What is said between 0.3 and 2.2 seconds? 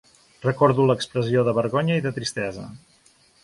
Recordo l'expressió de vergonya i de